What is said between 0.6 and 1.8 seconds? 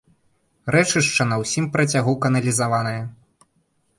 Рэчышча на ўсім